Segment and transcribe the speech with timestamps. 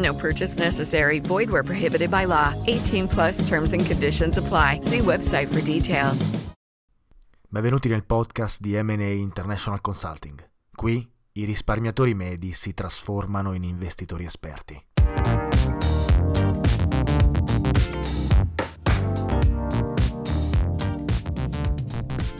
[0.00, 1.20] No purchase necessary.
[1.20, 2.54] Void where prohibited by law.
[2.66, 4.80] 18 plus terms and conditions apply.
[4.82, 6.30] See website for details.
[7.48, 10.40] Benvenuti nel podcast di M&A International Consulting.
[10.72, 14.80] Qui i risparmiatori medi si trasformano in investitori esperti.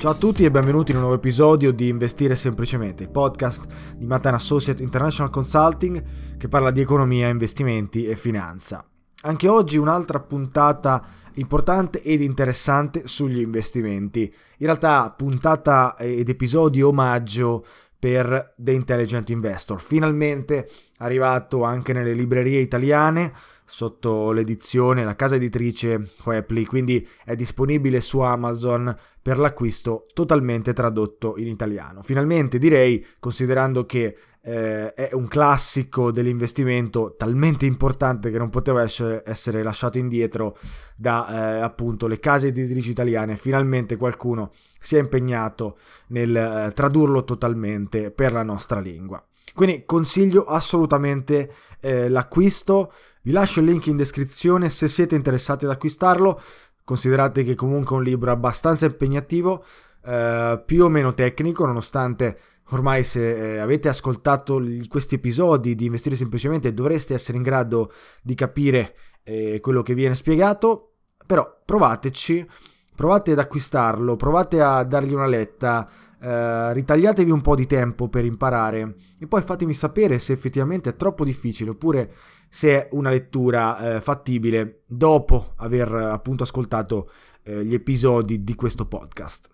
[0.00, 3.66] Ciao a tutti e benvenuti in un nuovo episodio di Investire Semplicemente, il podcast
[3.98, 6.02] di Matan Associate International Consulting
[6.38, 8.82] che parla di economia, investimenti e finanza.
[9.24, 14.22] Anche oggi un'altra puntata importante ed interessante sugli investimenti.
[14.22, 17.62] In realtà puntata ed episodio omaggio
[17.98, 19.82] per The Intelligent Investor.
[19.82, 23.34] Finalmente arrivato anche nelle librerie italiane
[23.70, 31.36] sotto l'edizione, la casa editrice Hoepli, quindi è disponibile su Amazon per l'acquisto totalmente tradotto
[31.36, 32.02] in italiano.
[32.02, 39.22] Finalmente direi, considerando che eh, è un classico dell'investimento talmente importante che non poteva essere,
[39.24, 40.58] essere lasciato indietro
[40.96, 44.50] da eh, appunto le case editrici italiane, finalmente qualcuno
[44.80, 49.24] si è impegnato nel eh, tradurlo totalmente per la nostra lingua.
[49.54, 55.72] Quindi consiglio assolutamente eh, l'acquisto, vi lascio il link in descrizione se siete interessati ad
[55.72, 56.40] acquistarlo,
[56.84, 59.64] considerate che comunque è un libro abbastanza impegnativo,
[60.04, 62.38] eh, più o meno tecnico, nonostante
[62.70, 68.34] ormai se eh, avete ascoltato questi episodi di Investire Semplicemente dovreste essere in grado di
[68.34, 70.92] capire eh, quello che viene spiegato,
[71.26, 72.46] però provateci,
[72.94, 75.88] provate ad acquistarlo, provate a dargli una letta,
[76.20, 80.96] eh, ritagliatevi un po' di tempo per imparare e poi fatemi sapere se effettivamente è
[80.96, 82.12] troppo difficile oppure
[82.48, 87.10] se è una lettura eh, fattibile dopo aver appunto ascoltato
[87.42, 89.48] eh, gli episodi di questo podcast.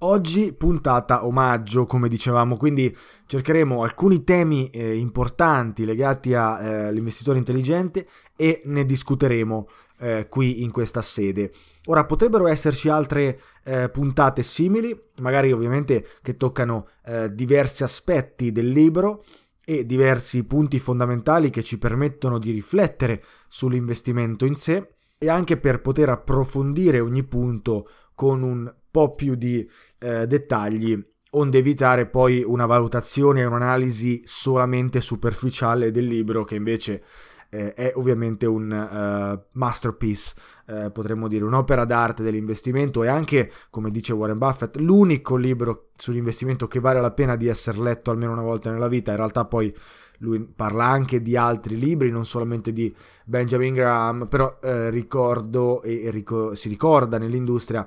[0.00, 8.06] Oggi puntata omaggio, come dicevamo, quindi cercheremo alcuni temi eh, importanti legati all'investitore eh, intelligente
[8.36, 9.66] e ne discuteremo
[9.98, 11.52] eh, qui in questa sede.
[11.86, 18.68] Ora potrebbero esserci altre eh, puntate simili, magari ovviamente che toccano eh, diversi aspetti del
[18.68, 19.24] libro
[19.64, 25.80] e diversi punti fondamentali che ci permettono di riflettere sull'investimento in sé e anche per
[25.80, 29.68] poter approfondire ogni punto con un po' più di
[29.98, 30.98] eh, dettagli,
[31.30, 37.02] onde evitare poi una valutazione e un'analisi solamente superficiale del libro che invece
[37.50, 40.34] eh, è ovviamente un uh, masterpiece,
[40.66, 46.66] eh, potremmo dire un'opera d'arte dell'investimento e anche, come dice Warren Buffett, l'unico libro sull'investimento
[46.66, 49.10] che vale la pena di essere letto almeno una volta nella vita.
[49.10, 49.74] In realtà poi
[50.18, 56.08] lui parla anche di altri libri, non solamente di Benjamin Graham, però eh, ricordo e
[56.10, 57.86] ric- si ricorda nell'industria,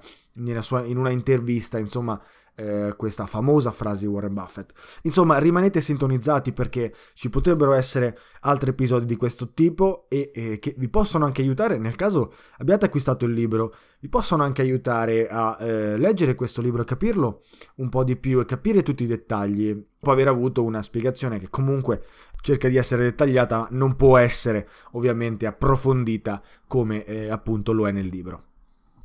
[0.59, 2.19] sua, in una intervista, insomma,
[2.59, 4.73] eh, questa famosa frase di Warren Buffett.
[5.03, 10.75] Insomma, rimanete sintonizzati perché ci potrebbero essere altri episodi di questo tipo e eh, che
[10.77, 15.57] vi possono anche aiutare, nel caso abbiate acquistato il libro, vi possono anche aiutare a
[15.59, 17.41] eh, leggere questo libro, capirlo
[17.75, 19.87] un po' di più e capire tutti i dettagli.
[19.99, 22.03] Può aver avuto una spiegazione che comunque
[22.41, 27.91] cerca di essere dettagliata, ma non può essere ovviamente approfondita come eh, appunto lo è
[27.91, 28.48] nel libro.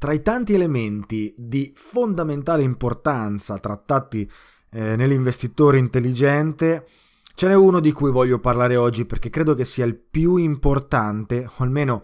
[0.04, 4.30] Tra i tanti elementi di fondamentale importanza trattati
[4.70, 6.86] eh, nell'investitore intelligente,
[7.34, 11.46] ce n'è uno di cui voglio parlare oggi perché credo che sia il più importante,
[11.46, 12.02] o almeno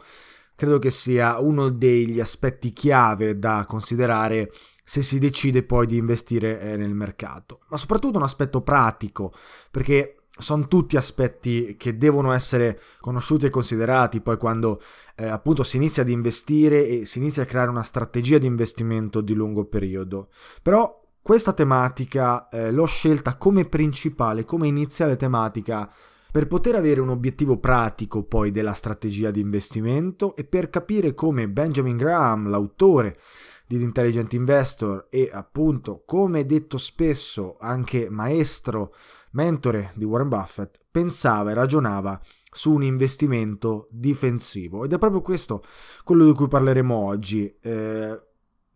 [0.55, 4.50] credo che sia uno degli aspetti chiave da considerare
[4.82, 9.31] se si decide poi di investire eh, nel mercato, ma soprattutto un aspetto pratico,
[9.70, 14.81] perché sono tutti aspetti che devono essere conosciuti e considerati poi quando
[15.17, 19.21] eh, appunto si inizia ad investire e si inizia a creare una strategia di investimento
[19.21, 20.29] di lungo periodo.
[20.62, 25.93] Però questa tematica eh, l'ho scelta come principale, come iniziale tematica
[26.33, 31.49] per poter avere un obiettivo pratico poi della strategia di investimento e per capire come
[31.49, 33.19] Benjamin Graham, l'autore
[33.77, 38.93] di Intelligent Investor e appunto come detto spesso anche maestro
[39.33, 42.21] mentore di Warren Buffett, pensava e ragionava
[42.51, 44.85] su un investimento difensivo.
[44.85, 45.63] Ed è proprio questo
[46.03, 47.55] quello di cui parleremo oggi.
[47.61, 48.21] Eh,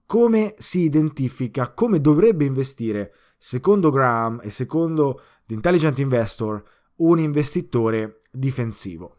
[0.06, 6.62] come si identifica, come dovrebbe investire, secondo Graham e secondo The Intelligent Investor,
[6.98, 9.16] un investitore difensivo.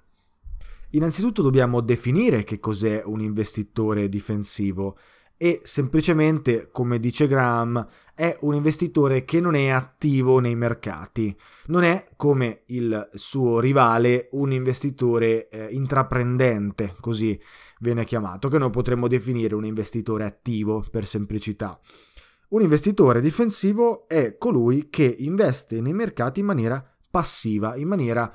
[0.92, 4.98] Innanzitutto dobbiamo definire che cos'è un investitore difensivo
[5.37, 11.35] e semplicemente, come dice Graham, è un investitore che non è attivo nei mercati,
[11.67, 17.37] non è come il suo rivale un investitore eh, intraprendente, così
[17.79, 21.77] viene chiamato, che noi potremmo definire un investitore attivo per semplicità.
[22.49, 28.33] Un investitore difensivo è colui che investe nei mercati in maniera passiva, in maniera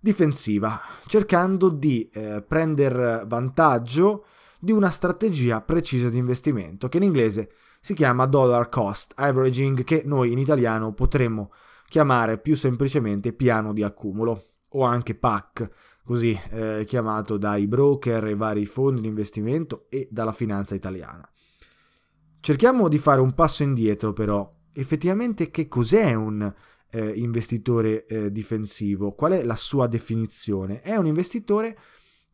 [0.00, 4.24] difensiva, cercando di eh, prendere vantaggio
[4.60, 10.02] di una strategia precisa di investimento, che in inglese si chiama dollar cost averaging, che
[10.04, 11.50] noi in italiano potremmo
[11.88, 15.68] chiamare più semplicemente piano di accumulo o anche PAC,
[16.04, 21.28] così eh, chiamato dai broker e vari fondi di investimento e dalla finanza italiana.
[22.40, 24.48] Cerchiamo di fare un passo indietro però.
[24.72, 26.52] Effettivamente che cos'è un
[26.90, 29.12] eh, investitore eh, difensivo?
[29.12, 30.80] Qual è la sua definizione?
[30.80, 31.76] È un investitore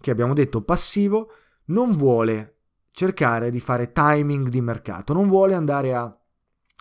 [0.00, 1.30] che abbiamo detto passivo
[1.66, 2.56] non vuole
[2.90, 6.18] cercare di fare timing di mercato, non vuole andare a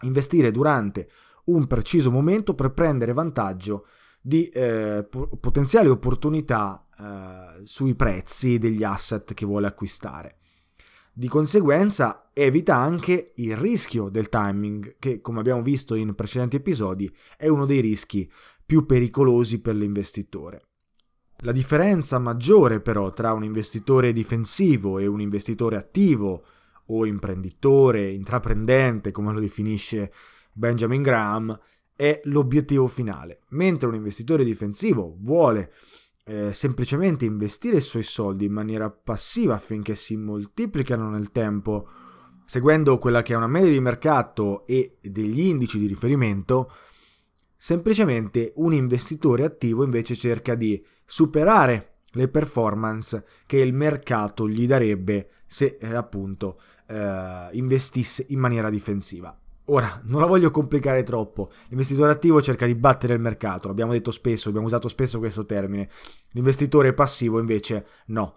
[0.02, 1.10] investire durante
[1.46, 3.86] un preciso momento per prendere vantaggio
[4.22, 5.08] di eh,
[5.40, 10.38] potenziali opportunità eh, sui prezzi degli asset che vuole acquistare.
[11.14, 17.14] Di conseguenza evita anche il rischio del timing, che come abbiamo visto in precedenti episodi
[17.38, 18.30] è uno dei rischi
[18.66, 20.64] più pericolosi per l'investitore.
[21.40, 26.44] La differenza maggiore però tra un investitore difensivo e un investitore attivo
[26.88, 30.12] o imprenditore, intraprendente, come lo definisce
[30.54, 31.60] Benjamin Graham,
[31.96, 33.42] è l'obiettivo finale.
[33.50, 35.72] Mentre un investitore difensivo vuole
[36.26, 41.88] eh, semplicemente investire i suoi soldi in maniera passiva affinché si moltiplicano nel tempo,
[42.46, 46.72] seguendo quella che è una media di mercato e degli indici di riferimento,
[47.58, 55.30] Semplicemente un investitore attivo invece cerca di superare le performance che il mercato gli darebbe
[55.46, 59.38] se eh, appunto eh, investisse in maniera difensiva.
[59.70, 61.50] Ora, non la voglio complicare troppo.
[61.70, 65.90] L'investitore attivo cerca di battere il mercato, l'abbiamo detto spesso, abbiamo usato spesso questo termine.
[66.32, 68.36] L'investitore passivo invece no.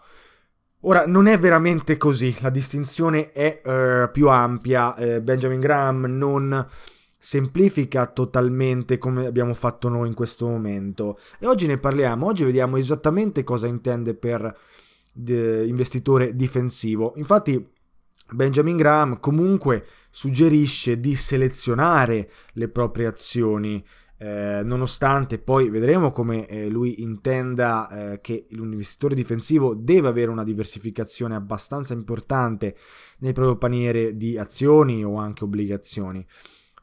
[0.82, 4.94] Ora, non è veramente così, la distinzione è eh, più ampia.
[4.94, 6.66] Eh, Benjamin Graham non
[7.18, 11.18] semplifica totalmente come abbiamo fatto noi in questo momento.
[11.38, 14.56] E oggi ne parliamo, oggi vediamo esattamente cosa intende per
[15.12, 17.12] de- investitore difensivo.
[17.16, 17.76] Infatti
[18.30, 23.84] Benjamin Graham comunque suggerisce di selezionare le proprie azioni.
[24.20, 30.42] Eh, nonostante poi vedremo come eh, lui intenda eh, che l'investitore difensivo deve avere una
[30.42, 32.76] diversificazione abbastanza importante
[33.20, 36.26] nel proprio paniere di azioni o anche obbligazioni.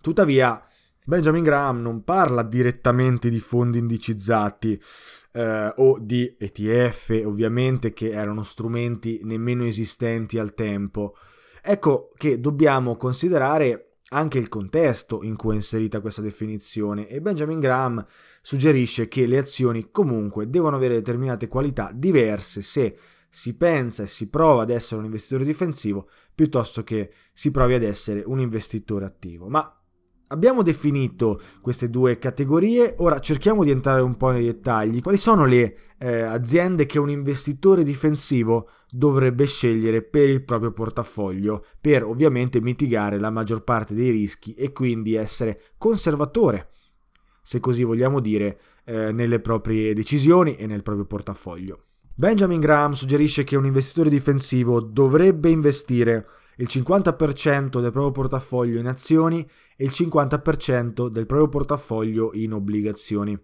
[0.05, 0.63] Tuttavia,
[1.03, 4.79] Benjamin Graham non parla direttamente di fondi indicizzati
[5.31, 11.15] eh, o di ETF, ovviamente, che erano strumenti nemmeno esistenti al tempo.
[11.59, 17.59] Ecco che dobbiamo considerare anche il contesto in cui è inserita questa definizione e Benjamin
[17.59, 18.05] Graham
[18.43, 22.95] suggerisce che le azioni comunque devono avere determinate qualità diverse se
[23.27, 27.81] si pensa e si prova ad essere un investitore difensivo piuttosto che si provi ad
[27.81, 29.47] essere un investitore attivo.
[29.47, 29.79] Ma
[30.35, 35.01] Abbiamo definito queste due categorie, ora cerchiamo di entrare un po' nei dettagli.
[35.01, 41.63] Quali sono le eh, aziende che un investitore difensivo dovrebbe scegliere per il proprio portafoglio,
[41.79, 46.71] per ovviamente mitigare la maggior parte dei rischi e quindi essere conservatore,
[47.41, 51.83] se così vogliamo dire, eh, nelle proprie decisioni e nel proprio portafoglio.
[52.13, 56.27] Benjamin Graham suggerisce che un investitore difensivo dovrebbe investire
[56.57, 63.37] il 50% del proprio portafoglio in azioni e il 50% del proprio portafoglio in obbligazioni.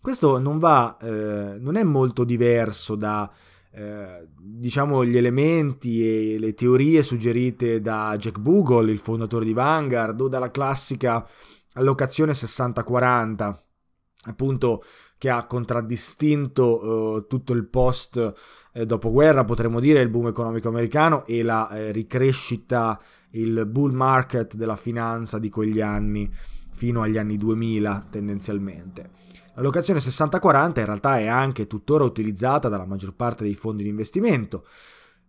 [0.00, 3.30] Questo non va, eh, non è molto diverso da
[3.72, 10.20] eh, diciamo gli elementi e le teorie suggerite da Jack Bogle, il fondatore di Vanguard,
[10.20, 11.26] o dalla classica
[11.74, 13.56] allocazione 60-40,
[14.24, 14.82] appunto
[15.16, 18.32] che ha contraddistinto eh, tutto il post
[18.72, 23.00] eh, dopoguerra, potremmo dire, il boom economico americano e la eh, ricrescita,
[23.30, 26.30] il bull market della finanza di quegli anni
[26.72, 29.10] fino agli anni 2000 tendenzialmente.
[29.54, 33.90] La locazione 60-40 in realtà è anche tuttora utilizzata dalla maggior parte dei fondi di
[33.90, 34.64] investimento,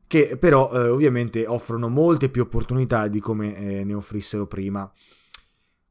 [0.07, 4.89] che però eh, ovviamente offrono molte più opportunità di come eh, ne offrissero prima.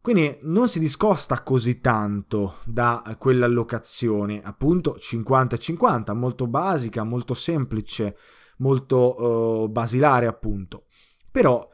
[0.02, 8.16] Quindi non si discosta così tanto da quell'allocazione, appunto 50-50, molto basica, molto semplice,
[8.58, 10.86] molto uh, basilare appunto.
[11.30, 11.68] Però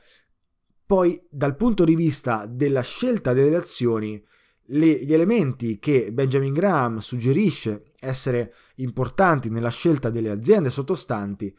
[0.85, 4.21] poi dal punto di vista della scelta delle azioni,
[4.71, 11.57] le, gli elementi che Benjamin Graham suggerisce essere importanti nella scelta delle aziende sottostanti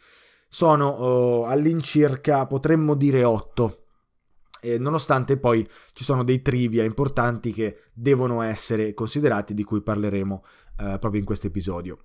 [0.50, 3.87] sono uh, all'incirca, potremmo dire, 8
[4.62, 10.44] eh, nonostante poi ci sono dei trivia importanti che devono essere considerati, di cui parleremo
[10.80, 12.00] eh, proprio in questo episodio.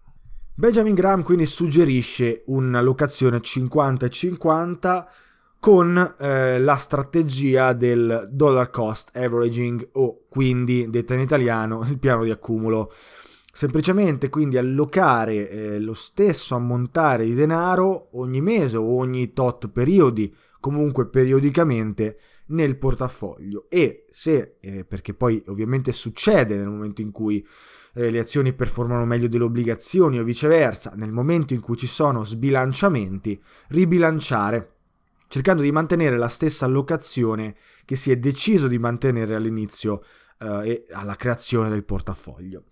[0.54, 5.06] Benjamin Graham quindi suggerisce una locazione 50-50
[5.58, 12.24] con eh, la strategia del dollar cost averaging o quindi, detta in italiano, il piano
[12.24, 12.92] di accumulo.
[13.52, 20.34] Semplicemente quindi allocare eh, lo stesso ammontare di denaro ogni mese o ogni tot periodi,
[20.58, 27.46] comunque periodicamente, nel portafoglio e se, eh, perché poi ovviamente succede nel momento in cui
[27.94, 32.24] eh, le azioni performano meglio delle obbligazioni o viceversa, nel momento in cui ci sono
[32.24, 34.72] sbilanciamenti, ribilanciare
[35.32, 37.56] cercando di mantenere la stessa allocazione
[37.86, 40.02] che si è deciso di mantenere all'inizio
[40.38, 42.64] eh, e alla creazione del portafoglio.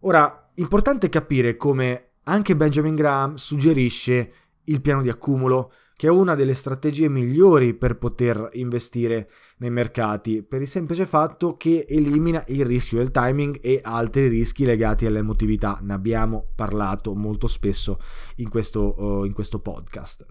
[0.00, 4.32] Ora, importante capire come anche Benjamin Graham suggerisce
[4.64, 10.42] il piano di accumulo che è una delle strategie migliori per poter investire nei mercati,
[10.42, 15.78] per il semplice fatto che elimina il rischio del timing e altri rischi legati all'emotività.
[15.80, 17.98] Ne abbiamo parlato molto spesso
[18.36, 20.26] in questo, uh, in questo podcast.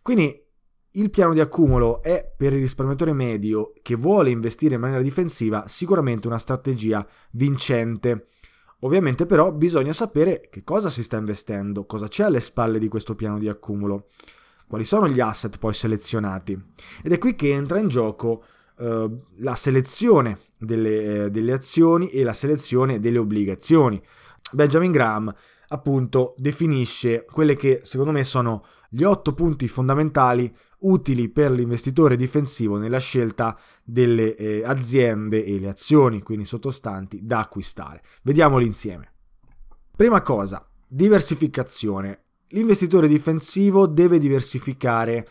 [0.00, 0.42] Quindi
[0.92, 5.64] il piano di accumulo è per il risparmiatore medio che vuole investire in maniera difensiva
[5.66, 8.28] sicuramente una strategia vincente.
[8.80, 13.14] Ovviamente però bisogna sapere che cosa si sta investendo, cosa c'è alle spalle di questo
[13.14, 14.06] piano di accumulo
[14.66, 16.60] quali sono gli asset poi selezionati.
[17.02, 18.44] Ed è qui che entra in gioco
[18.78, 24.02] eh, la selezione delle, eh, delle azioni e la selezione delle obbligazioni.
[24.52, 25.34] Benjamin Graham
[25.68, 32.76] appunto definisce quelle che secondo me sono gli otto punti fondamentali utili per l'investitore difensivo
[32.76, 38.02] nella scelta delle eh, aziende e le azioni, quindi sottostanti, da acquistare.
[38.22, 39.12] Vediamoli insieme.
[39.96, 45.26] Prima cosa, diversificazione l'investitore difensivo deve diversificare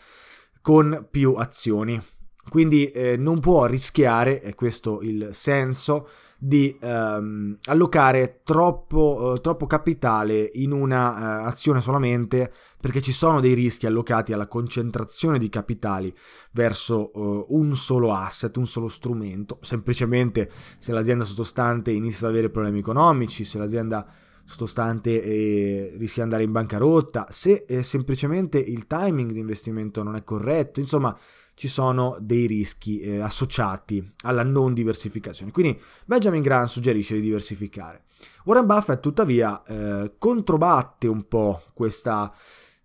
[0.60, 2.00] con più azioni.
[2.48, 9.66] Quindi eh, non può rischiare, è questo il senso, di ehm, allocare troppo, eh, troppo,
[9.66, 15.48] capitale in una eh, azione solamente perché ci sono dei rischi allocati alla concentrazione di
[15.48, 16.14] capitali
[16.52, 19.58] verso eh, un solo asset, un solo strumento.
[19.62, 24.06] Semplicemente se l'azienda sottostante inizia ad avere problemi economici, se l'azienda
[24.44, 30.16] sottostante e rischia di andare in bancarotta, se eh, semplicemente il timing di investimento non
[30.16, 31.16] è corretto, insomma
[31.54, 35.52] ci sono dei rischi eh, associati alla non diversificazione.
[35.52, 38.04] Quindi Benjamin Graham suggerisce di diversificare.
[38.44, 42.32] Warren Buffett tuttavia eh, controbatte un po' questa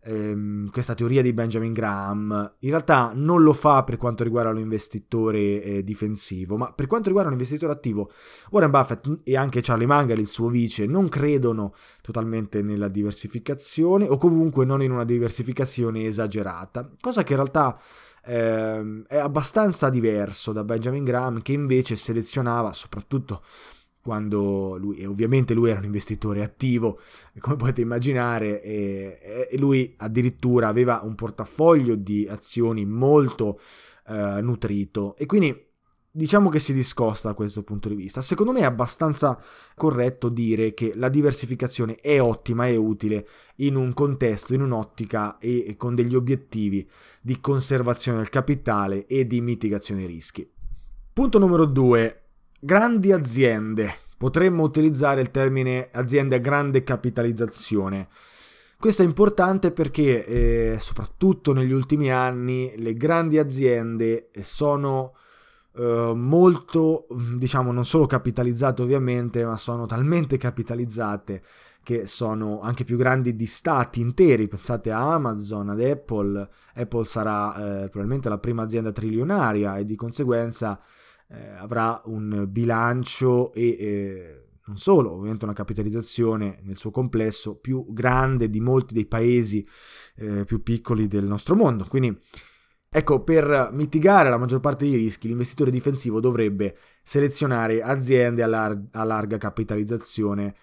[0.04, 5.62] ehm, questa teoria di Benjamin Graham in realtà non lo fa per quanto riguarda l'investitore
[5.62, 8.12] eh, difensivo, ma per quanto riguarda l'investitore attivo,
[8.52, 14.18] Warren Buffett e anche Charlie Munger, il suo vice, non credono totalmente nella diversificazione o
[14.18, 17.80] comunque non in una diversificazione esagerata, cosa che in realtà
[18.26, 23.42] ehm, è abbastanza diverso da Benjamin Graham che invece selezionava soprattutto
[24.02, 27.00] quando lui, ovviamente lui era un investitore attivo,
[27.40, 33.60] come potete immaginare, e, e lui addirittura aveva un portafoglio di azioni molto
[34.08, 35.68] eh, nutrito e quindi
[36.12, 38.22] diciamo che si discosta da questo punto di vista.
[38.22, 39.40] Secondo me è abbastanza
[39.76, 43.28] corretto dire che la diversificazione è ottima e utile
[43.58, 46.88] in un contesto, in un'ottica e con degli obiettivi
[47.22, 50.50] di conservazione del capitale e di mitigazione dei rischi.
[51.14, 52.29] Punto numero due
[52.60, 53.94] grandi aziende.
[54.18, 58.08] Potremmo utilizzare il termine aziende a grande capitalizzazione.
[58.78, 65.16] Questo è importante perché eh, soprattutto negli ultimi anni le grandi aziende sono
[65.76, 71.44] eh, molto, diciamo, non solo capitalizzate ovviamente, ma sono talmente capitalizzate
[71.84, 77.56] che sono anche più grandi di stati interi, pensate a Amazon, ad Apple, Apple sarà
[77.56, 80.80] eh, probabilmente la prima azienda trilionaria e di conseguenza
[81.30, 87.86] eh, avrà un bilancio e eh, non solo, ovviamente una capitalizzazione nel suo complesso più
[87.90, 89.68] grande di molti dei paesi
[90.16, 91.86] eh, più piccoli del nostro mondo.
[91.86, 92.18] Quindi
[92.92, 98.88] Ecco, per mitigare la maggior parte dei rischi, l'investitore difensivo dovrebbe selezionare aziende a, lar-
[98.94, 100.56] a larga capitalizzazione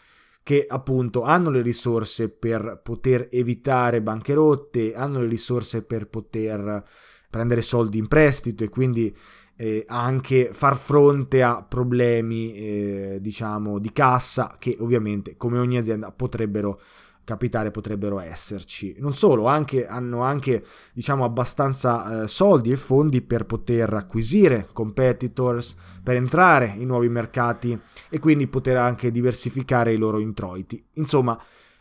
[0.42, 6.85] che appunto hanno le risorse per poter evitare bancherotte, hanno le risorse per poter
[7.30, 9.16] prendere soldi in prestito e quindi
[9.56, 16.12] eh, anche far fronte a problemi eh, diciamo di cassa che ovviamente come ogni azienda
[16.12, 16.80] potrebbero
[17.26, 18.94] capitare potrebbero esserci.
[18.98, 25.75] Non solo, anche, hanno anche diciamo, abbastanza eh, soldi e fondi per poter acquisire competitors,
[26.04, 27.76] per entrare in nuovi mercati
[28.08, 30.80] e quindi poter anche diversificare i loro introiti.
[30.94, 31.36] Insomma,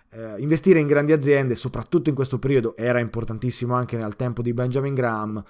[0.10, 4.52] eh, investire in grandi aziende, soprattutto in questo periodo, era importantissimo anche nel tempo di
[4.52, 5.44] Benjamin Graham.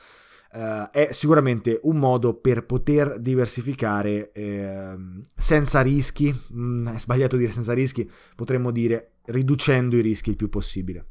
[0.56, 4.96] Uh, è sicuramente un modo per poter diversificare eh,
[5.36, 10.48] senza rischi, mm, è sbagliato dire senza rischi, potremmo dire riducendo i rischi il più
[10.48, 11.06] possibile.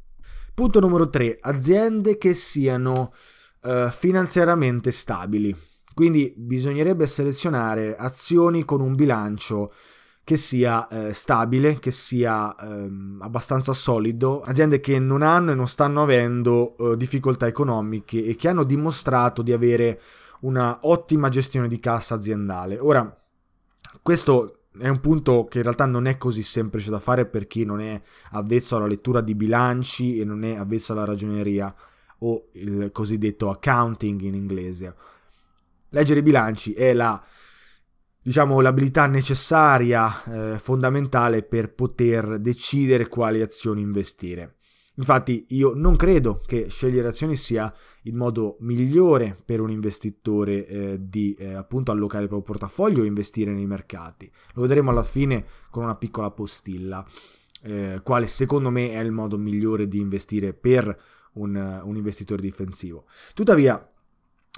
[0.54, 3.12] Punto numero 3, aziende che siano
[3.64, 5.54] uh, finanziariamente stabili.
[5.92, 9.72] Quindi bisognerebbe selezionare azioni con un bilancio
[10.24, 15.68] che sia eh, stabile, che sia ehm, abbastanza solido, aziende che non hanno e non
[15.68, 20.00] stanno avendo eh, difficoltà economiche e che hanno dimostrato di avere
[20.40, 22.78] una ottima gestione di cassa aziendale.
[22.78, 23.14] Ora,
[24.00, 27.64] questo è un punto che in realtà non è così semplice da fare per chi
[27.64, 28.00] non è
[28.30, 31.72] avvezzo alla lettura di bilanci e non è avvezzo alla ragioneria
[32.18, 34.94] o il cosiddetto accounting in inglese.
[35.90, 37.22] Leggere i bilanci è la
[38.24, 44.56] diciamo, l'abilità necessaria, eh, fondamentale per poter decidere quali azioni investire.
[44.96, 50.96] Infatti io non credo che scegliere azioni sia il modo migliore per un investitore eh,
[51.00, 54.30] di eh, appunto allocare il proprio portafoglio e investire nei mercati.
[54.54, 57.04] Lo vedremo alla fine con una piccola postilla,
[57.62, 60.96] eh, quale secondo me è il modo migliore di investire per
[61.34, 63.04] un, un investitore difensivo.
[63.34, 63.86] Tuttavia,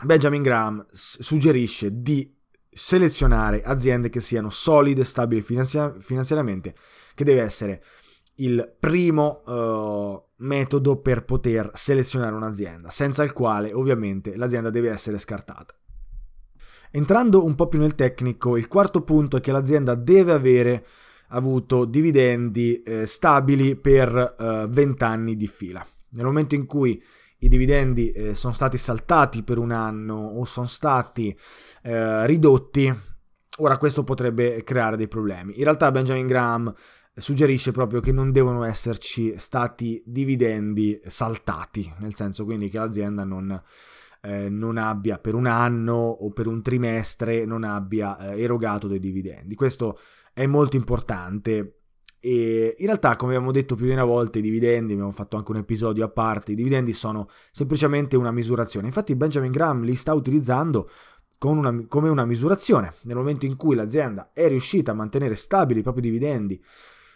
[0.04, 2.35] Benjamin Graham suggerisce di
[2.76, 6.74] selezionare aziende che siano solide e stabili finanzia- finanziariamente,
[7.14, 7.82] che deve essere
[8.36, 15.16] il primo uh, metodo per poter selezionare un'azienda, senza il quale ovviamente l'azienda deve essere
[15.16, 15.74] scartata.
[16.90, 20.86] Entrando un po' più nel tecnico, il quarto punto è che l'azienda deve avere
[21.28, 25.84] avuto dividendi eh, stabili per uh, 20 anni di fila.
[26.10, 27.02] Nel momento in cui
[27.38, 31.36] i dividendi eh, sono stati saltati per un anno o sono stati
[31.82, 32.92] eh, ridotti,
[33.58, 35.58] ora questo potrebbe creare dei problemi.
[35.58, 36.72] In realtà Benjamin Graham
[37.14, 43.60] suggerisce proprio che non devono esserci stati dividendi saltati, nel senso quindi che l'azienda non,
[44.22, 49.00] eh, non abbia per un anno o per un trimestre non abbia eh, erogato dei
[49.00, 49.54] dividendi.
[49.54, 49.98] Questo
[50.32, 51.80] è molto importante
[52.26, 55.52] e in realtà, come abbiamo detto più di una volta, i dividendi, abbiamo fatto anche
[55.52, 58.88] un episodio a parte, i dividendi sono semplicemente una misurazione.
[58.88, 60.90] Infatti Benjamin Graham li sta utilizzando
[61.42, 62.94] una, come una misurazione.
[63.02, 66.60] Nel momento in cui l'azienda è riuscita a mantenere stabili i propri dividendi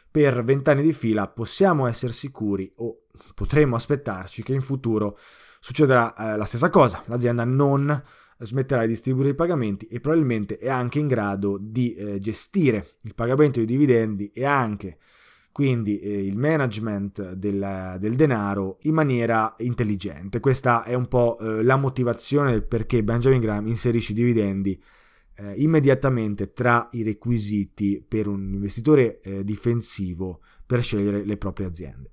[0.08, 5.18] per vent'anni di fila, possiamo essere sicuri o potremmo aspettarci che in futuro
[5.58, 7.02] succederà eh, la stessa cosa.
[7.06, 8.00] L'azienda non
[8.40, 13.14] smetterà di distribuire i pagamenti e probabilmente è anche in grado di eh, gestire il
[13.14, 14.98] pagamento dei dividendi e anche
[15.52, 20.40] quindi eh, il management del, del, denaro in maniera intelligente.
[20.40, 24.80] Questa è un po' eh, la motivazione perché Benjamin Graham inserisce i dividendi
[25.34, 32.10] eh, immediatamente tra i requisiti per un investitore eh, difensivo per scegliere le proprie aziende.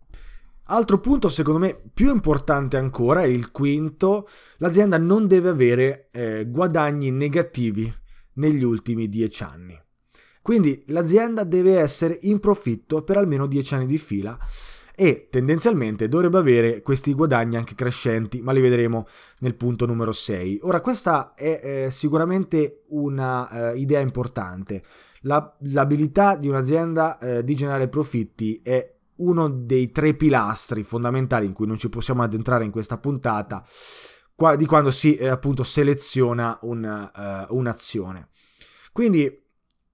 [0.68, 4.28] Altro punto, secondo me, più importante ancora, è il quinto,
[4.58, 7.94] l'azienda non deve avere eh, guadagni negativi
[8.34, 9.80] negli ultimi dieci anni.
[10.42, 14.38] Quindi l'azienda deve essere in profitto per almeno dieci anni di fila
[14.96, 19.08] e tendenzialmente dovrebbe avere questi guadagni anche crescenti, ma li vedremo
[19.40, 20.60] nel punto numero 6.
[20.64, 24.84] Ora, questa è eh, sicuramente una eh, importante.
[25.22, 31.54] La, l'abilità di un'azienda eh, di generare profitti è uno dei tre pilastri fondamentali in
[31.54, 33.64] cui non ci possiamo addentrare in questa puntata,
[34.56, 36.84] di quando si eh, appunto seleziona un,
[37.50, 38.30] uh, un'azione.
[38.92, 39.46] Quindi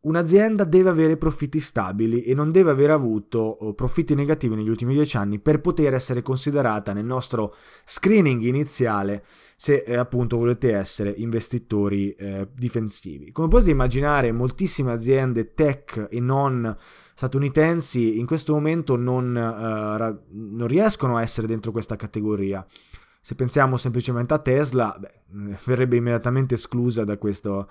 [0.03, 4.93] un'azienda deve avere profitti stabili e non deve aver avuto oh, profitti negativi negli ultimi
[4.93, 9.23] dieci anni per poter essere considerata nel nostro screening iniziale
[9.55, 13.31] se eh, appunto volete essere investitori eh, difensivi.
[13.31, 16.75] Come potete immaginare, moltissime aziende tech e non
[17.15, 22.65] statunitensi in questo momento non, eh, non riescono a essere dentro questa categoria.
[23.25, 27.69] Se pensiamo semplicemente a Tesla, beh, verrebbe immediatamente esclusa da questo,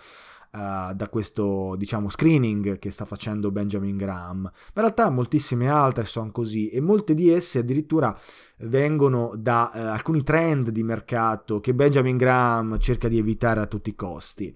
[0.53, 4.43] uh, da questo diciamo, screening che sta facendo Benjamin Graham.
[4.43, 8.17] Ma in realtà moltissime altre sono così e molte di esse addirittura
[8.59, 13.91] vengono da uh, alcuni trend di mercato che Benjamin Graham cerca di evitare a tutti
[13.91, 14.55] i costi.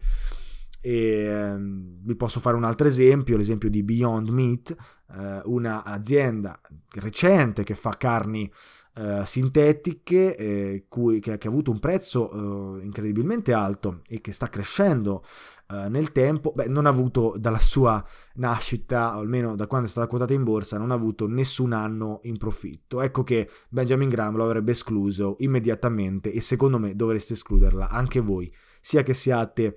[0.81, 4.77] E, um, vi posso fare un altro esempio, l'esempio di Beyond Meat,
[5.09, 6.61] uh, un'azienda
[6.93, 8.49] recente che fa carni
[8.95, 14.31] uh, sintetiche, eh, cui, che, che, ha avuto un prezzo uh, incredibilmente alto e che
[14.31, 15.25] sta crescendo
[15.69, 19.91] uh, nel tempo, beh, non ha avuto dalla sua nascita, o almeno da quando è
[19.91, 23.01] stata quotata in borsa, non ha avuto nessun anno in profitto.
[23.01, 28.53] Ecco che Benjamin Graham lo avrebbe escluso immediatamente e secondo me dovreste escluderla anche voi,
[28.81, 29.77] sia che siate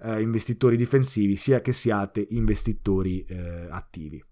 [0.00, 3.26] investitori difensivi, sia che siate investitori
[3.68, 4.22] attivi.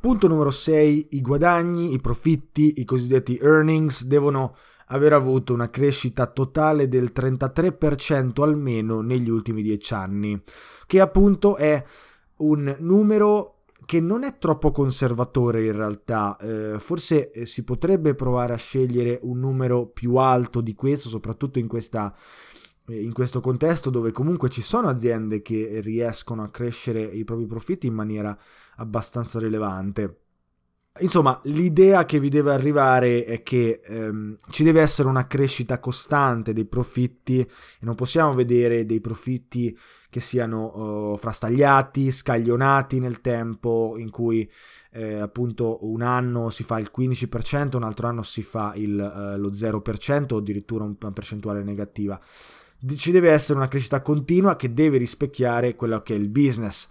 [0.00, 1.08] Punto numero 6.
[1.10, 4.56] I guadagni, i profitti, i cosiddetti earnings devono
[4.92, 10.42] aver avuto una crescita totale del 33% almeno negli ultimi 10 anni,
[10.86, 11.82] che appunto è
[12.36, 18.52] un numero che non è troppo conservatore in realtà, eh, forse eh, si potrebbe provare
[18.52, 22.14] a scegliere un numero più alto di questo, soprattutto in questa
[22.90, 27.86] in questo contesto dove comunque ci sono aziende che riescono a crescere i propri profitti
[27.86, 28.36] in maniera
[28.76, 30.19] abbastanza rilevante.
[31.00, 36.52] Insomma, l'idea che vi deve arrivare è che ehm, ci deve essere una crescita costante
[36.52, 37.48] dei profitti e
[37.80, 39.76] non possiamo vedere dei profitti
[40.08, 44.50] che siano oh, frastagliati, scaglionati nel tempo, in cui
[44.92, 49.38] eh, appunto un anno si fa il 15%, un altro anno si fa il, eh,
[49.38, 52.20] lo 0% o addirittura una percentuale negativa.
[52.96, 56.88] Ci deve essere una crescita continua che deve rispecchiare quello che è il business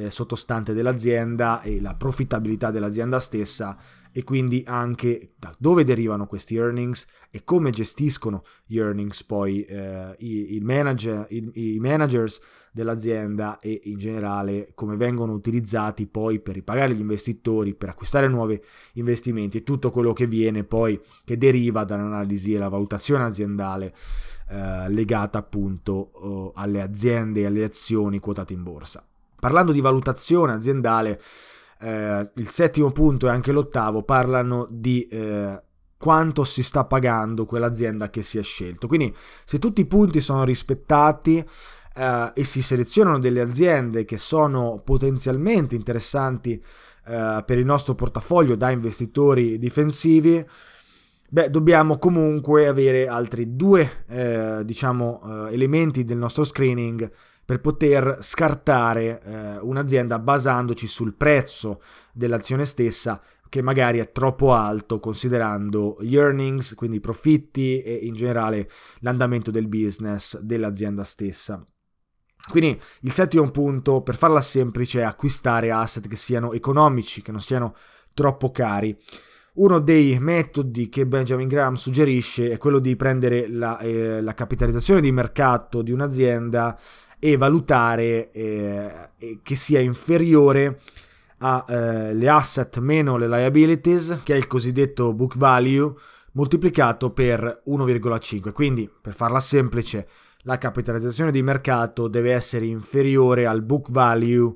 [0.00, 3.76] eh, sottostante dell'azienda e la profittabilità dell'azienda stessa
[4.12, 10.16] e quindi anche da dove derivano questi earnings e come gestiscono gli earnings poi eh,
[10.18, 12.40] i, il manager, i, i, managers
[12.72, 18.60] dell'azienda e in generale come vengono utilizzati poi per ripagare gli investitori, per acquistare nuovi
[18.94, 23.94] investimenti e tutto quello che viene poi che deriva dall'analisi e la valutazione aziendale
[24.48, 29.04] eh, legata appunto eh, alle aziende e alle azioni quotate in borsa.
[29.40, 31.20] Parlando di valutazione aziendale,
[31.80, 35.60] eh, il settimo punto e anche l'ottavo parlano di eh,
[35.96, 38.86] quanto si sta pagando quell'azienda che si è scelto.
[38.86, 41.44] Quindi se tutti i punti sono rispettati
[41.94, 46.62] eh, e si selezionano delle aziende che sono potenzialmente interessanti
[47.06, 50.46] eh, per il nostro portafoglio da investitori difensivi,
[51.32, 57.08] Beh, dobbiamo comunque avere altri due, eh, diciamo, eh, elementi del nostro screening
[57.50, 61.82] per poter scartare eh, un'azienda basandoci sul prezzo
[62.12, 68.14] dell'azione stessa che magari è troppo alto considerando gli earnings, quindi i profitti e in
[68.14, 71.66] generale l'andamento del business dell'azienda stessa.
[72.48, 77.40] Quindi il settimo punto, per farla semplice, è acquistare asset che siano economici, che non
[77.40, 77.74] siano
[78.14, 78.96] troppo cari.
[79.54, 85.00] Uno dei metodi che Benjamin Graham suggerisce è quello di prendere la, eh, la capitalizzazione
[85.00, 86.78] di mercato di un'azienda
[87.20, 89.10] e valutare eh,
[89.42, 90.80] che sia inferiore
[91.38, 95.94] alle eh, asset meno le liabilities, che è il cosiddetto book value,
[96.32, 98.52] moltiplicato per 1,5.
[98.52, 100.08] Quindi, per farla semplice,
[100.42, 104.54] la capitalizzazione di mercato deve essere inferiore al book value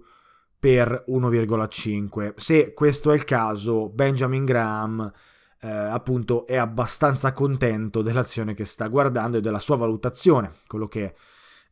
[0.58, 2.32] per 1,5.
[2.36, 5.12] Se questo è il caso, Benjamin Graham
[5.60, 10.52] eh, appunto è abbastanza contento dell'azione che sta guardando e della sua valutazione.
[10.66, 11.14] Quello che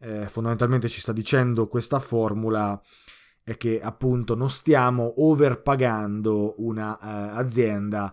[0.02, 2.80] eh, fondamentalmente ci sta dicendo questa formula
[3.44, 8.12] è che appunto non stiamo overpagando una eh,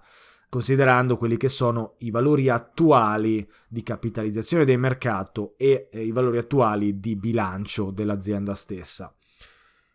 [0.49, 6.37] considerando quelli che sono i valori attuali di capitalizzazione del mercato e eh, i valori
[6.37, 9.13] attuali di bilancio dell'azienda stessa.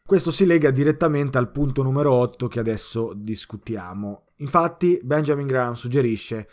[0.07, 4.26] Questo si lega direttamente al punto numero 8 che adesso discutiamo.
[4.37, 6.48] Infatti Benjamin Graham suggerisce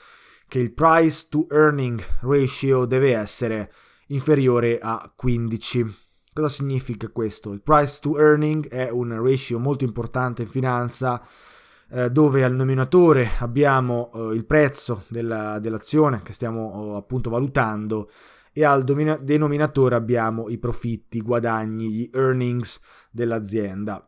[0.47, 3.71] che il price to earning ratio deve essere
[4.12, 5.86] inferiore a 15.
[6.34, 7.52] Cosa significa questo?
[7.52, 11.21] Il price to earning è un ratio molto importante in finanza
[11.89, 18.10] eh, dove al nominatore abbiamo eh, il prezzo della, dell'azione che stiamo oh, appunto valutando
[18.54, 24.06] e al domina- denominatore abbiamo i profitti, i guadagni, gli earnings dell'azienda.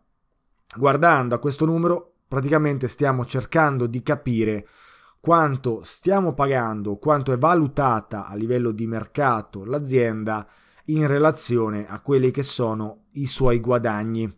[0.75, 4.67] Guardando a questo numero, praticamente stiamo cercando di capire
[5.23, 10.45] quanto stiamo pagando, quanto è valutata a livello di mercato l'azienda
[10.87, 14.29] in relazione a quelli che sono i suoi guadagni.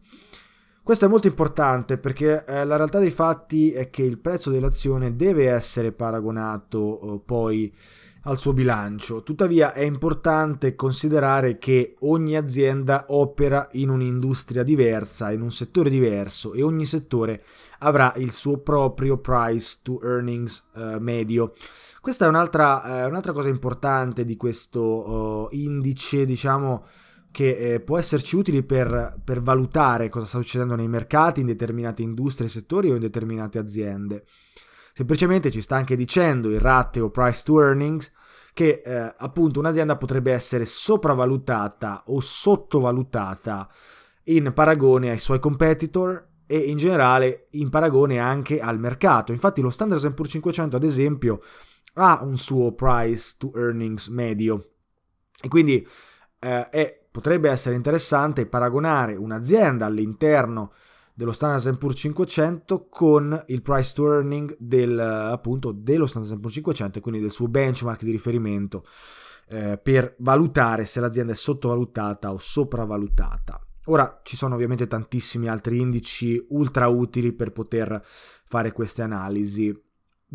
[0.83, 5.15] Questo è molto importante perché eh, la realtà dei fatti è che il prezzo dell'azione
[5.15, 7.75] deve essere paragonato eh, poi
[8.25, 9.23] al suo bilancio.
[9.23, 16.53] Tuttavia è importante considerare che ogni azienda opera in un'industria diversa, in un settore diverso
[16.53, 17.43] e ogni settore
[17.79, 21.53] avrà il suo proprio price to earnings eh, medio.
[22.01, 26.85] Questa è un'altra, eh, un'altra, cosa importante di questo uh, indice, diciamo,
[27.31, 32.03] che eh, può esserci utile per, per, valutare cosa sta succedendo nei mercati, in determinate
[32.03, 34.23] industrie, settori o in determinate aziende.
[34.97, 38.09] Semplicemente ci sta anche dicendo il ratio price to earnings
[38.53, 43.67] che eh, appunto un'azienda potrebbe essere sopravvalutata o sottovalutata
[44.23, 49.33] in paragone ai suoi competitor e in generale in paragone anche al mercato.
[49.33, 51.41] Infatti lo Standard Poor's 500 ad esempio
[51.95, 54.75] ha un suo price to earnings medio
[55.41, 55.85] e quindi
[56.39, 60.71] eh, è, potrebbe essere interessante paragonare un'azienda all'interno
[61.15, 66.99] dello Standard Poor's 500 con il price to earning del, appunto, dello Standard Poor's 500
[66.99, 68.83] quindi del suo benchmark di riferimento
[69.47, 73.59] eh, per valutare se l'azienda è sottovalutata o sopravvalutata.
[73.85, 79.83] Ora ci sono ovviamente tantissimi altri indici ultra utili per poter fare queste analisi.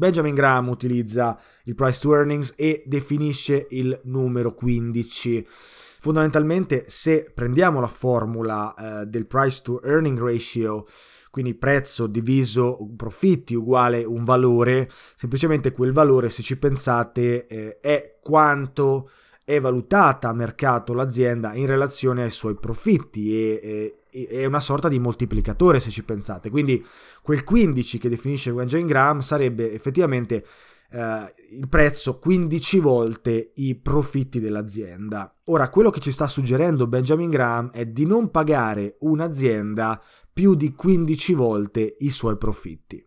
[0.00, 5.46] Benjamin Graham utilizza il price to earnings e definisce il numero 15.
[5.46, 10.86] Fondamentalmente, se prendiamo la formula eh, del price to earning ratio,
[11.30, 18.16] quindi prezzo diviso profitti uguale un valore, semplicemente quel valore, se ci pensate, eh, è
[18.22, 19.10] quanto
[19.44, 24.88] è valutata a mercato l'azienda in relazione ai suoi profitti e, e, è una sorta
[24.88, 26.50] di moltiplicatore se ci pensate.
[26.50, 26.84] Quindi
[27.22, 30.44] quel 15 che definisce Benjamin Graham sarebbe effettivamente
[30.90, 35.34] eh, il prezzo 15 volte i profitti dell'azienda.
[35.44, 40.00] Ora, quello che ci sta suggerendo Benjamin Graham è di non pagare un'azienda
[40.32, 43.04] più di 15 volte i suoi profitti.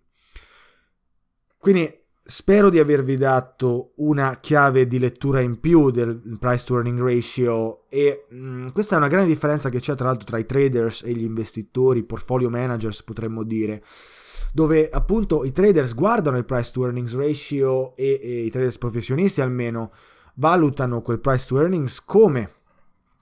[1.58, 6.98] Quindi Spero di avervi dato una chiave di lettura in più del price to earning
[7.02, 10.46] ratio e mh, mm, questa è una grande differenza che c'è tra l'altro tra i
[10.46, 13.84] traders e gli investitori, portfolio managers potremmo dire,
[14.54, 19.42] dove appunto i traders guardano il price to earnings ratio e, e i traders professionisti
[19.42, 19.92] almeno
[20.36, 22.52] valutano quel price to earnings come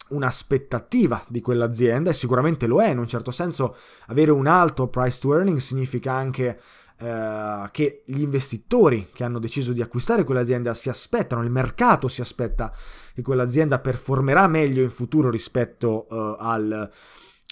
[0.09, 3.75] un'aspettativa di quell'azienda e sicuramente lo è in un certo senso
[4.07, 6.59] avere un alto price to earnings significa anche
[7.01, 12.21] eh, che gli investitori che hanno deciso di acquistare quell'azienda si aspettano, il mercato si
[12.21, 12.71] aspetta
[13.15, 16.91] che quell'azienda performerà meglio in futuro rispetto uh, al,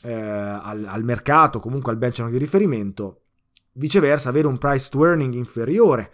[0.03, 3.21] uh, al, al, mercato, comunque al benchmark di riferimento.
[3.71, 6.11] Viceversa, avere un price to earning inferiore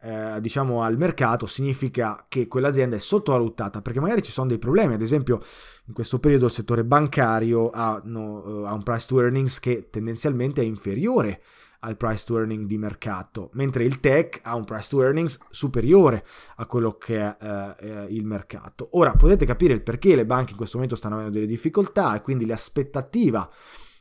[0.00, 4.94] eh, diciamo al mercato significa che quell'azienda è sottovalutata perché magari ci sono dei problemi
[4.94, 5.40] ad esempio
[5.86, 10.60] in questo periodo il settore bancario ha, no, ha un price to earnings che tendenzialmente
[10.60, 11.42] è inferiore
[11.80, 16.24] al price to earning di mercato, mentre il tech ha un price to earnings superiore
[16.56, 18.88] a quello che è eh, il mercato.
[18.92, 22.20] Ora potete capire il perché le banche in questo momento stanno avendo delle difficoltà e
[22.20, 23.48] quindi l'aspettativa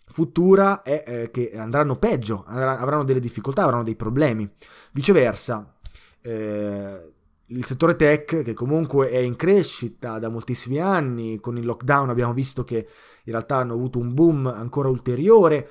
[0.10, 4.50] futura è eh, che andranno peggio, avranno delle difficoltà, avranno dei problemi.
[4.92, 5.76] Viceversa,
[6.22, 7.12] eh,
[7.50, 12.34] il settore tech che comunque è in crescita da moltissimi anni, con il lockdown abbiamo
[12.34, 15.70] visto che in realtà hanno avuto un boom ancora ulteriore,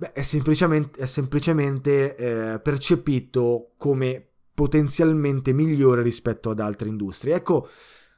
[0.00, 7.34] Beh, è semplicemente, è semplicemente eh, percepito come potenzialmente migliore rispetto ad altre industrie.
[7.34, 7.68] Ecco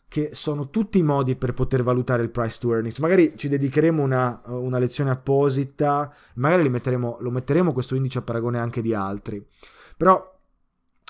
[0.07, 2.99] che sono tutti i modi per poter valutare il price to earnings.
[2.99, 8.59] Magari ci dedicheremo una, una lezione apposita, magari metteremo, lo metteremo questo indice a paragone
[8.59, 9.43] anche di altri.
[9.97, 10.39] Però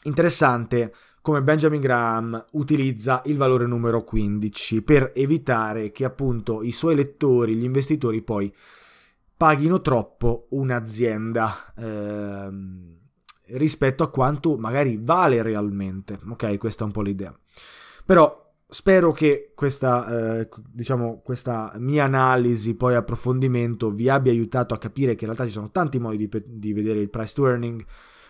[0.04, 6.94] interessante come Benjamin Graham utilizza il valore numero 15 per evitare che appunto i suoi
[6.94, 8.54] lettori, gli investitori poi
[9.40, 12.94] paghino troppo un'azienda ehm,
[13.53, 16.18] rispetto a quanto magari vale realmente.
[16.29, 17.35] Ok, questa è un po' l'idea.
[18.05, 24.79] Però spero che questa, eh, diciamo, questa mia analisi, poi approfondimento, vi abbia aiutato a
[24.79, 27.83] capire che in realtà ci sono tanti modi di, di vedere il price to earning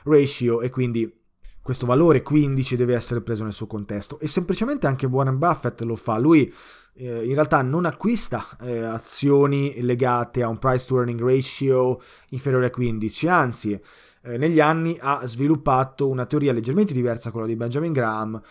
[0.04, 1.19] ratio e quindi
[1.62, 5.96] questo valore 15 deve essere preso nel suo contesto e semplicemente anche Warren Buffett lo
[5.96, 6.18] fa.
[6.18, 6.52] Lui
[6.94, 12.66] eh, in realtà non acquista eh, azioni legate a un price to earning ratio inferiore
[12.66, 13.80] a 15, anzi
[14.22, 18.42] eh, negli anni ha sviluppato una teoria leggermente diversa da quella di Benjamin Graham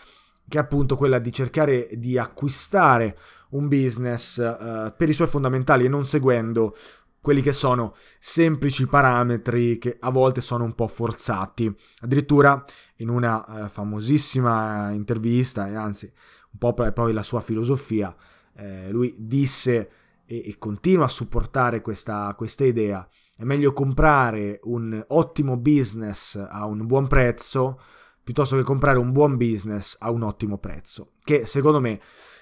[0.49, 3.17] che è appunto quella di cercare di acquistare
[3.51, 6.75] un business uh, per i suoi fondamentali e non seguendo
[7.21, 11.73] quelli che sono semplici parametri che a volte sono un po' forzati.
[11.99, 12.63] Addirittura
[12.99, 16.11] in una uh, famosissima intervista, e anzi
[16.51, 18.15] un po' proprio la sua filosofia,
[18.55, 19.89] eh, lui disse
[20.25, 26.65] e, e, continua a supportare questa, questa idea, è meglio comprare un ottimo business a
[26.65, 27.79] un buon prezzo
[28.21, 31.99] piuttosto che comprare un buon business a un ottimo prezzo, che secondo me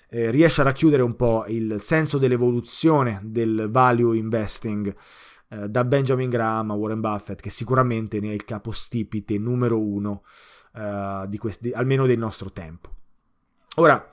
[0.09, 4.93] eh, riesce a racchiudere un po' il senso dell'evoluzione del value investing
[5.49, 10.23] eh, da Benjamin Graham a Warren Buffett, che sicuramente ne è il capostipite numero uno
[10.73, 12.89] eh, di questi, almeno del nostro tempo.
[13.75, 14.11] Ora,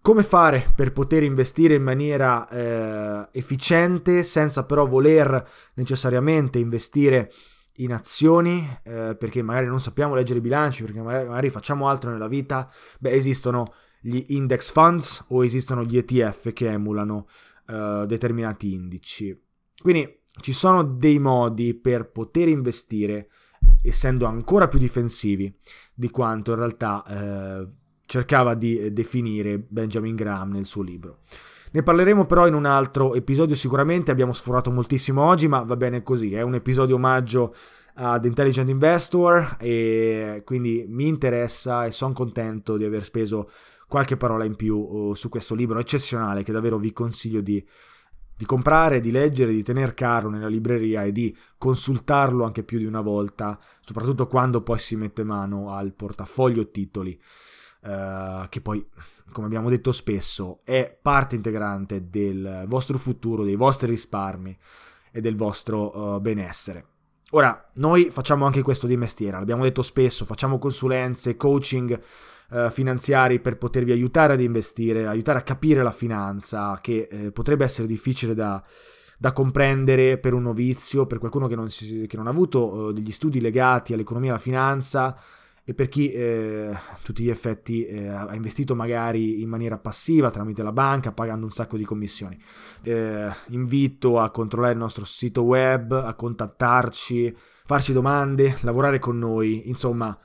[0.00, 7.32] come fare per poter investire in maniera eh, efficiente senza però voler necessariamente investire
[7.78, 12.10] in azioni eh, perché magari non sappiamo leggere i bilanci, perché magari, magari, facciamo altro
[12.10, 13.64] nella vita, beh esistono
[14.00, 17.26] gli index funds o esistono gli ETF che emulano
[17.66, 19.43] eh, determinati indici.
[19.84, 23.28] Quindi ci sono dei modi per poter investire
[23.82, 25.54] essendo ancora più difensivi
[25.92, 27.70] di quanto in realtà eh,
[28.06, 31.18] cercava di definire Benjamin Graham nel suo libro.
[31.72, 36.02] Ne parleremo però in un altro episodio sicuramente, abbiamo sforato moltissimo oggi, ma va bene
[36.02, 37.54] così, è un episodio omaggio
[37.96, 43.50] ad Intelligent Investor e quindi mi interessa e sono contento di aver speso
[43.86, 47.62] qualche parola in più uh, su questo libro eccezionale che davvero vi consiglio di,
[48.36, 52.84] di comprare, di leggere, di tener caro nella libreria e di consultarlo anche più di
[52.84, 57.18] una volta, soprattutto quando poi si mette mano al portafoglio titoli.
[57.84, 58.82] Uh, che poi,
[59.30, 64.56] come abbiamo detto spesso, è parte integrante del vostro futuro, dei vostri risparmi
[65.12, 66.86] e del vostro uh, benessere.
[67.32, 72.00] Ora, noi facciamo anche questo di mestiere, l'abbiamo detto spesso, facciamo consulenze, coaching
[72.50, 77.64] uh, finanziari per potervi aiutare ad investire, aiutare a capire la finanza, che eh, potrebbe
[77.64, 78.62] essere difficile da,
[79.18, 83.10] da, comprendere per un novizio, per qualcuno che non, si, che non ha avuto degli
[83.10, 85.16] studi legati all'economia e alla finanza
[85.66, 90.30] e per chi eh, a tutti gli effetti eh, ha investito magari in maniera passiva
[90.30, 92.38] tramite la banca pagando un sacco di commissioni.
[92.82, 99.68] Eh, invito a controllare il nostro sito web, a contattarci, farci domande, lavorare con noi,
[99.70, 100.16] insomma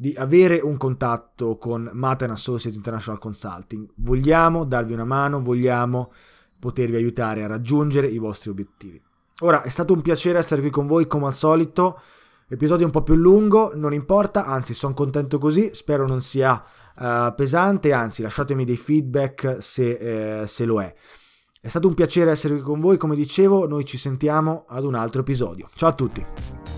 [0.00, 3.90] di avere un contatto con Maten Associate International Consulting.
[3.96, 6.12] Vogliamo darvi una mano, vogliamo
[6.56, 9.02] potervi aiutare a raggiungere i vostri obiettivi.
[9.40, 12.00] Ora è stato un piacere essere qui con voi come al solito.
[12.46, 16.62] Episodio un po' più lungo, non importa, anzi sono contento così, spero non sia
[16.96, 20.94] uh, pesante, anzi lasciatemi dei feedback se, eh, se lo è.
[21.60, 24.94] È stato un piacere essere qui con voi, come dicevo, noi ci sentiamo ad un
[24.94, 25.68] altro episodio.
[25.74, 26.77] Ciao a tutti!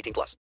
[0.00, 0.36] 18 plus.